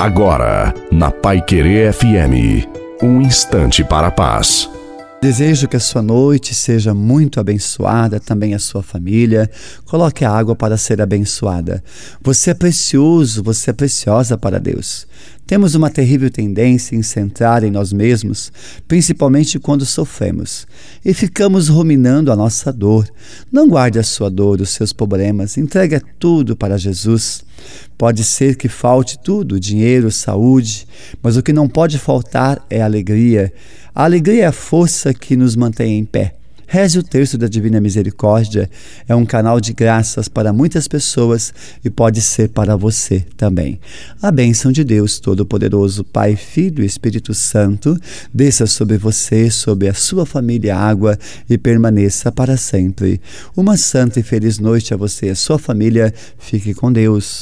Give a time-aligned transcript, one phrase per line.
[0.00, 2.66] Agora, na Pai Querer FM,
[3.02, 4.66] um instante para a paz.
[5.20, 9.50] Desejo que a sua noite seja muito abençoada, também a sua família.
[9.84, 11.84] Coloque a água para ser abençoada.
[12.22, 15.06] Você é precioso, você é preciosa para Deus.
[15.50, 18.52] Temos uma terrível tendência em centrar em nós mesmos,
[18.86, 20.64] principalmente quando sofremos,
[21.04, 23.04] e ficamos ruminando a nossa dor.
[23.50, 27.42] Não guarde a sua dor, os seus problemas, entregue tudo para Jesus.
[27.98, 30.86] Pode ser que falte tudo, dinheiro, saúde,
[31.20, 33.52] mas o que não pode faltar é alegria.
[33.92, 36.36] A alegria é a força que nos mantém em pé.
[36.72, 38.70] Reze o terço da Divina Misericórdia.
[39.08, 41.52] É um canal de graças para muitas pessoas
[41.84, 43.80] e pode ser para você também.
[44.22, 47.98] A bênção de Deus Todo-Poderoso, Pai, Filho e Espírito Santo,
[48.32, 53.20] desça sobre você, sobre a sua família, água e permaneça para sempre.
[53.56, 56.14] Uma santa e feliz noite a você e a sua família.
[56.38, 57.38] Fique com Deus.